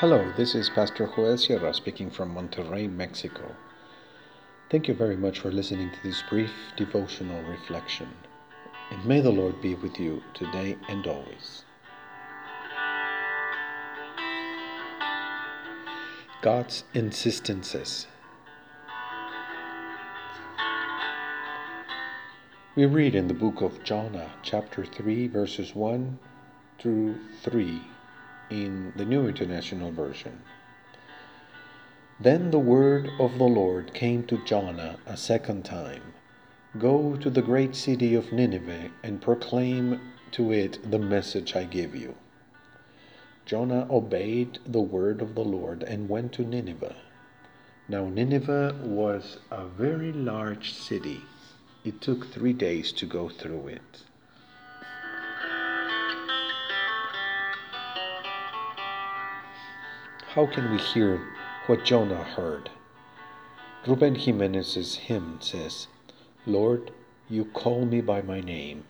Hello, 0.00 0.32
this 0.36 0.54
is 0.54 0.70
Pastor 0.70 1.10
Joel 1.12 1.36
Sierra 1.36 1.74
speaking 1.74 2.08
from 2.08 2.32
Monterrey, 2.32 2.88
Mexico. 2.88 3.56
Thank 4.70 4.86
you 4.86 4.94
very 4.94 5.16
much 5.16 5.40
for 5.40 5.50
listening 5.50 5.90
to 5.90 6.02
this 6.04 6.22
brief 6.30 6.52
devotional 6.76 7.42
reflection. 7.42 8.06
And 8.92 9.04
may 9.04 9.20
the 9.20 9.32
Lord 9.32 9.60
be 9.60 9.74
with 9.74 9.98
you 9.98 10.22
today 10.34 10.76
and 10.88 11.04
always. 11.04 11.64
God's 16.42 16.84
insistences. 16.94 18.06
We 22.76 22.86
read 22.86 23.16
in 23.16 23.26
the 23.26 23.34
book 23.34 23.62
of 23.62 23.82
Jonah, 23.82 24.30
chapter 24.44 24.84
3, 24.84 25.26
verses 25.26 25.74
1 25.74 26.20
through 26.78 27.16
3 27.42 27.82
in 28.50 28.92
the 28.96 29.04
New 29.04 29.26
International 29.26 29.90
Version. 29.90 30.40
Then 32.20 32.50
the 32.50 32.58
word 32.58 33.08
of 33.18 33.38
the 33.38 33.44
Lord 33.44 33.94
came 33.94 34.24
to 34.26 34.44
Jonah 34.44 34.98
a 35.06 35.16
second 35.16 35.64
time 35.64 36.02
Go 36.78 37.16
to 37.16 37.30
the 37.30 37.42
great 37.42 37.74
city 37.74 38.14
of 38.14 38.32
Nineveh 38.32 38.90
and 39.02 39.22
proclaim 39.22 40.00
to 40.32 40.52
it 40.52 40.90
the 40.90 40.98
message 40.98 41.56
I 41.56 41.64
give 41.64 41.94
you. 41.94 42.14
Jonah 43.46 43.86
obeyed 43.90 44.58
the 44.66 44.80
word 44.80 45.22
of 45.22 45.34
the 45.34 45.44
Lord 45.44 45.82
and 45.82 46.08
went 46.08 46.32
to 46.34 46.42
Nineveh. 46.42 46.96
Now, 47.88 48.08
Nineveh 48.08 48.76
was 48.82 49.38
a 49.50 49.64
very 49.66 50.12
large 50.12 50.72
city 50.74 51.22
it 51.84 52.00
took 52.00 52.26
three 52.26 52.52
days 52.52 52.92
to 52.92 53.06
go 53.06 53.28
through 53.28 53.68
it. 53.68 54.02
How 60.38 60.46
can 60.46 60.70
we 60.70 60.78
hear 60.78 61.20
what 61.66 61.84
Jonah 61.84 62.22
heard? 62.22 62.70
Ruben 63.88 64.14
Jimenez's 64.14 64.94
hymn 64.94 65.38
says, 65.40 65.88
Lord, 66.46 66.92
you 67.28 67.46
call 67.46 67.84
me 67.84 68.00
by 68.00 68.22
my 68.22 68.40
name. 68.40 68.84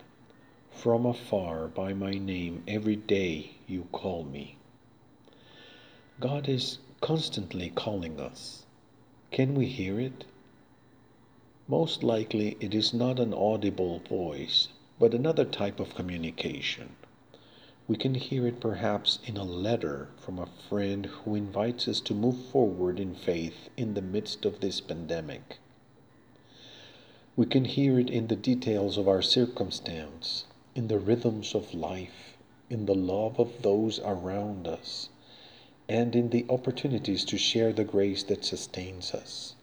From 0.69 1.07
afar, 1.07 1.67
by 1.67 1.91
my 1.93 2.11
name, 2.11 2.61
every 2.67 2.95
day 2.95 3.55
you 3.65 3.87
call 3.91 4.25
me. 4.25 4.57
God 6.19 6.47
is 6.47 6.77
constantly 7.01 7.71
calling 7.71 8.19
us. 8.19 8.67
Can 9.31 9.55
we 9.55 9.65
hear 9.65 9.99
it? 9.99 10.25
Most 11.67 12.03
likely 12.03 12.57
it 12.59 12.75
is 12.75 12.93
not 12.93 13.17
an 13.17 13.33
audible 13.33 14.03
voice, 14.07 14.67
but 14.99 15.15
another 15.15 15.45
type 15.45 15.79
of 15.79 15.95
communication. 15.95 16.95
We 17.89 17.97
can 17.97 18.13
hear 18.13 18.45
it 18.45 18.59
perhaps 18.59 19.17
in 19.25 19.35
a 19.35 19.43
letter 19.43 20.09
from 20.15 20.37
a 20.37 20.45
friend 20.45 21.07
who 21.07 21.33
invites 21.33 21.87
us 21.87 21.99
to 22.01 22.13
move 22.13 22.37
forward 22.37 22.99
in 22.99 23.15
faith 23.15 23.67
in 23.75 23.95
the 23.95 24.01
midst 24.03 24.45
of 24.45 24.59
this 24.59 24.79
pandemic. 24.79 25.57
We 27.35 27.47
can 27.47 27.65
hear 27.65 27.99
it 27.99 28.11
in 28.11 28.27
the 28.27 28.35
details 28.35 28.99
of 28.99 29.07
our 29.07 29.23
circumstance, 29.23 30.45
in 30.75 30.87
the 30.87 30.99
rhythms 30.99 31.55
of 31.55 31.73
life, 31.73 32.37
in 32.69 32.85
the 32.85 32.93
love 32.93 33.39
of 33.39 33.63
those 33.63 33.99
around 34.01 34.67
us, 34.67 35.09
and 35.87 36.15
in 36.15 36.29
the 36.29 36.45
opportunities 36.47 37.25
to 37.25 37.39
share 37.39 37.73
the 37.73 37.85
grace 37.85 38.21
that 38.21 38.45
sustains 38.45 39.15
us. 39.15 39.55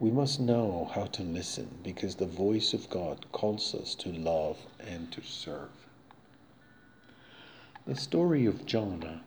We 0.00 0.10
must 0.10 0.40
know 0.40 0.90
how 0.94 1.04
to 1.08 1.22
listen 1.22 1.80
because 1.82 2.14
the 2.14 2.24
voice 2.24 2.72
of 2.72 2.88
God 2.88 3.30
calls 3.32 3.74
us 3.74 3.94
to 3.96 4.10
love 4.10 4.56
and 4.80 5.12
to 5.12 5.20
serve. 5.20 5.83
The 7.86 7.96
story 7.96 8.46
of 8.46 8.64
Jonah 8.64 9.20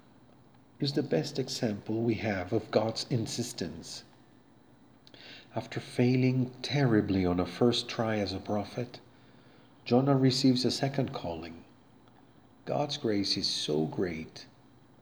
is 0.80 0.94
the 0.94 1.04
best 1.04 1.38
example 1.38 2.02
we 2.02 2.16
have 2.16 2.52
of 2.52 2.72
God's 2.72 3.06
insistence. 3.08 4.04
After 5.56 5.80
failing 5.80 6.50
terribly 6.64 7.23
on 7.23 7.40
a 7.40 7.46
first 7.46 7.88
try 7.88 8.17
as 8.17 8.34
a 8.34 8.40
prophet, 8.40 9.00
Jonah 9.86 10.17
receives 10.17 10.66
a 10.66 10.72
second 10.72 11.14
calling. 11.14 11.66
God's 12.66 12.98
grace 12.98 13.38
is 13.38 13.46
so 13.46 13.86
great 13.86 14.48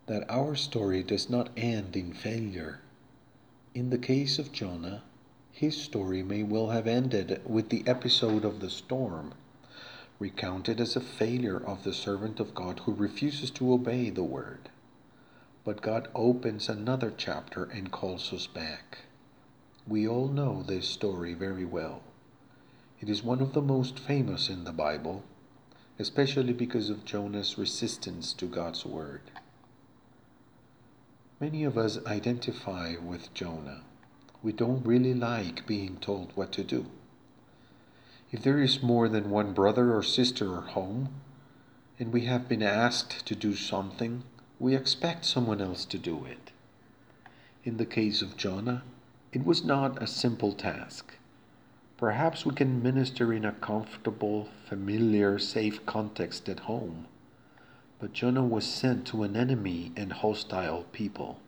that 0.07 0.29
our 0.29 0.55
story 0.55 1.01
does 1.01 1.29
not 1.29 1.49
end 1.55 1.95
in 1.95 2.11
failure. 2.11 2.81
In 3.73 3.89
the 3.89 3.97
case 3.97 4.37
of 4.37 4.51
Jonah, 4.51 5.01
his 5.53 5.81
story 5.81 6.21
may 6.23 6.43
well 6.43 6.71
have 6.71 6.87
ended 6.87 7.39
with 7.45 7.69
the 7.69 7.87
episode 7.87 8.43
of 8.43 8.59
the 8.59 8.69
storm, 8.69 9.33
recounted 10.19 10.79
as 10.79 10.95
a 10.95 11.01
failure 11.01 11.57
of 11.57 11.83
the 11.83 11.93
servant 11.93 12.39
of 12.39 12.55
God 12.55 12.79
who 12.79 12.93
refuses 12.93 13.51
to 13.51 13.73
obey 13.73 14.09
the 14.09 14.23
word. 14.23 14.69
But 15.63 15.81
God 15.81 16.07
opens 16.15 16.69
another 16.69 17.13
chapter 17.15 17.63
and 17.65 17.91
calls 17.91 18.31
us 18.31 18.47
back. 18.47 18.99
We 19.87 20.07
all 20.07 20.27
know 20.27 20.63
this 20.63 20.87
story 20.87 21.33
very 21.33 21.65
well. 21.65 22.01
It 22.99 23.09
is 23.09 23.23
one 23.23 23.41
of 23.41 23.53
the 23.53 23.61
most 23.61 23.99
famous 23.99 24.49
in 24.49 24.63
the 24.63 24.71
Bible, 24.71 25.23
especially 25.99 26.53
because 26.53 26.89
of 26.89 27.05
Jonah's 27.05 27.57
resistance 27.57 28.33
to 28.33 28.45
God's 28.45 28.85
word. 28.85 29.21
Many 31.39 31.63
of 31.63 31.77
us 31.77 32.03
identify 32.05 32.95
with 32.95 33.33
Jonah 33.33 33.81
we 34.45 34.51
don't 34.51 34.85
really 34.85 35.15
like 35.15 35.65
being 35.65 35.97
told 35.97 36.31
what 36.35 36.51
to 36.51 36.63
do. 36.63 36.85
If 38.31 38.43
there 38.43 38.59
is 38.59 38.81
more 38.81 39.07
than 39.07 39.29
one 39.29 39.53
brother 39.53 39.95
or 39.95 40.01
sister 40.01 40.57
at 40.57 40.69
home, 40.69 41.09
and 41.99 42.11
we 42.11 42.25
have 42.25 42.49
been 42.49 42.63
asked 42.63 43.25
to 43.27 43.35
do 43.35 43.55
something, 43.55 44.23
we 44.59 44.75
expect 44.75 45.25
someone 45.25 45.61
else 45.61 45.85
to 45.85 45.97
do 45.97 46.25
it. 46.25 46.51
In 47.63 47.77
the 47.77 47.85
case 47.85 48.21
of 48.21 48.37
Jonah, 48.37 48.83
it 49.31 49.45
was 49.45 49.63
not 49.63 50.01
a 50.01 50.07
simple 50.07 50.53
task. 50.53 51.13
Perhaps 51.97 52.45
we 52.45 52.53
can 52.53 52.83
minister 52.83 53.31
in 53.31 53.45
a 53.45 53.51
comfortable, 53.53 54.49
familiar, 54.67 55.39
safe 55.39 55.85
context 55.85 56.49
at 56.49 56.61
home. 56.61 57.07
But 57.99 58.13
Jonah 58.13 58.43
was 58.43 58.65
sent 58.65 59.07
to 59.07 59.23
an 59.23 59.35
enemy 59.35 59.91
and 59.95 60.11
hostile 60.11 60.83
people. 60.91 61.39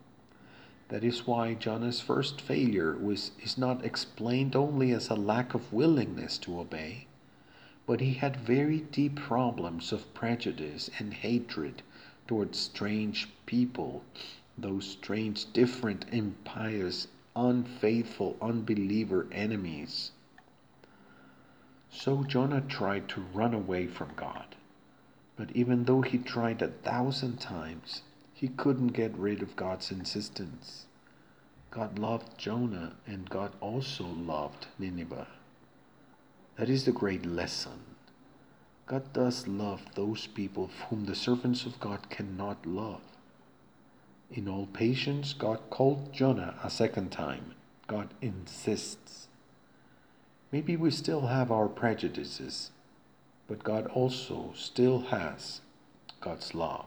That 0.90 1.04
is 1.04 1.28
why 1.28 1.54
Jonah's 1.54 2.00
first 2.00 2.40
failure 2.40 2.96
was, 2.96 3.32
is 3.42 3.58
not 3.58 3.84
explained 3.84 4.56
only 4.56 4.92
as 4.92 5.10
a 5.10 5.16
lack 5.16 5.54
of 5.54 5.74
willingness 5.74 6.38
to 6.40 6.60
obey, 6.62 7.08
but 7.86 8.00
he 8.00 8.14
had 8.14 8.38
very 8.38 8.80
deep 8.80 9.18
problems 9.18 9.92
of 9.92 10.14
prejudice 10.14 10.90
and 10.98 11.14
hatred 11.14 11.82
towards 12.26 12.58
strange 12.58 13.28
people, 13.46 14.04
those 14.58 14.88
strange, 14.88 15.52
different, 15.52 16.06
impious, 16.12 17.10
unfaithful, 17.36 18.38
unbeliever 18.42 19.28
enemies. 19.32 20.12
So 21.90 22.24
Jonah 22.24 22.62
tried 22.62 23.10
to 23.10 23.22
run 23.34 23.54
away 23.54 23.88
from 23.88 24.12
God. 24.16 24.56
But 25.36 25.52
even 25.52 25.84
though 25.84 26.02
he 26.02 26.18
tried 26.18 26.62
a 26.62 26.70
thousand 26.70 27.40
times, 27.40 28.04
he 28.38 28.50
couldn't 28.50 28.90
get 28.90 29.18
rid 29.18 29.42
of 29.42 29.56
God's 29.56 29.90
insistence. 29.90 30.86
God 31.72 31.98
loved 31.98 32.38
Jonah, 32.38 32.94
and 33.08 33.28
God 33.28 33.52
also 33.60 34.06
loved 34.06 34.68
Nineveh. 34.78 35.26
That 36.56 36.70
is 36.70 36.86
the 36.86 36.92
great 36.92 37.26
lesson. 37.26 37.80
God 38.86 39.12
does 39.12 39.48
love 39.48 39.82
those 39.96 40.28
people 40.28 40.70
whom 40.88 41.06
the 41.06 41.16
servants 41.16 41.66
of 41.66 41.80
God 41.80 42.12
cannot 42.12 42.64
love. 42.64 43.02
In 44.32 44.48
all 44.48 44.68
patience, 44.68 45.34
God 45.34 45.60
called 45.72 46.14
Jonah 46.14 46.60
a 46.64 46.70
second 46.70 47.12
time. 47.12 47.56
God 47.88 48.10
insists. 48.22 49.30
Maybe 50.52 50.78
we 50.78 50.92
still 50.92 51.22
have 51.22 51.52
our 51.52 51.68
prejudices, 51.68 52.70
but 53.48 53.64
God 53.64 53.88
also 53.88 54.54
still 54.56 55.00
has 55.10 55.62
God's 56.22 56.54
love. 56.54 56.86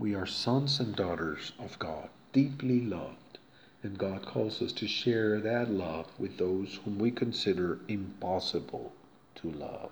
We 0.00 0.14
are 0.14 0.24
sons 0.24 0.80
and 0.80 0.96
daughters 0.96 1.52
of 1.58 1.78
God, 1.78 2.08
deeply 2.32 2.80
loved, 2.80 3.36
and 3.82 3.98
God 3.98 4.24
calls 4.24 4.62
us 4.62 4.72
to 4.72 4.88
share 4.88 5.38
that 5.40 5.70
love 5.70 6.06
with 6.18 6.38
those 6.38 6.80
whom 6.82 6.98
we 6.98 7.10
consider 7.10 7.80
impossible 7.86 8.94
to 9.34 9.50
love. 9.50 9.90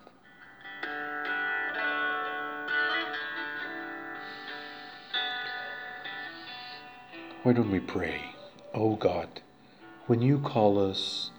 Why 7.42 7.52
don't 7.52 7.70
we 7.70 7.80
pray? 7.80 8.34
Oh 8.72 8.96
God, 8.96 9.42
when 10.06 10.22
you 10.22 10.38
call 10.38 10.78
us 10.78 11.32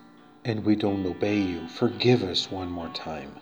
and 0.45 0.63
we 0.63 0.75
don't 0.75 1.07
obey 1.07 1.41
you, 1.41 1.67
forgive 1.69 2.21
us 2.21 2.51
one 2.51 2.69
more 2.69 2.89
time. 2.89 3.35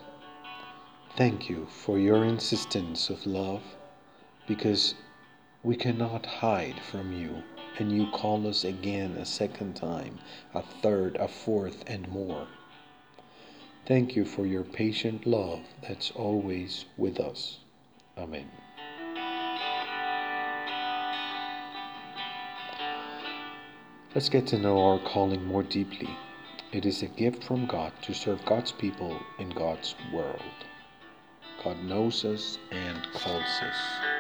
Thank 1.18 1.50
you 1.50 1.68
for 1.69 2.00
your 2.00 2.24
insistence 2.24 3.09
of 3.09 3.25
love 3.25 3.63
because 4.47 4.95
we 5.67 5.75
cannot 5.75 6.25
hide 6.25 6.79
from 6.79 7.11
you, 7.11 7.43
and 7.77 7.91
you 7.91 8.09
call 8.11 8.47
us 8.47 8.63
again 8.63 9.11
a 9.17 9.25
second 9.25 9.75
time, 9.75 10.17
a 10.53 10.61
third, 10.81 11.17
a 11.17 11.27
fourth, 11.27 11.83
and 11.87 12.07
more. 12.07 12.47
Thank 13.85 14.15
you 14.15 14.23
for 14.23 14.45
your 14.45 14.63
patient 14.63 15.25
love 15.25 15.59
that's 15.81 16.11
always 16.11 16.85
with 16.95 17.19
us. 17.19 17.57
Amen. 18.17 18.49
Let's 24.15 24.29
get 24.29 24.47
to 24.47 24.57
know 24.57 24.81
our 24.81 24.99
calling 24.99 25.43
more 25.43 25.63
deeply. 25.63 26.15
It 26.71 26.85
is 26.85 27.03
a 27.03 27.07
gift 27.07 27.43
from 27.43 27.65
God 27.65 27.91
to 28.03 28.13
serve 28.13 28.39
God's 28.45 28.71
people 28.71 29.19
in 29.37 29.49
God's 29.49 29.95
world. 30.13 30.41
God 31.61 31.83
knows 31.83 32.23
us 32.23 32.57
and 32.71 33.05
calls 33.13 33.43
us. 33.43 34.16